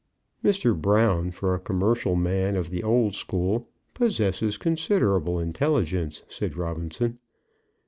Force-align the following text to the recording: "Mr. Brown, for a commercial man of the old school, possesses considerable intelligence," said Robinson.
"Mr. 0.43 0.75
Brown, 0.75 1.29
for 1.29 1.53
a 1.53 1.59
commercial 1.59 2.15
man 2.15 2.55
of 2.55 2.71
the 2.71 2.81
old 2.83 3.13
school, 3.13 3.69
possesses 3.93 4.57
considerable 4.57 5.39
intelligence," 5.39 6.23
said 6.27 6.57
Robinson. 6.57 7.19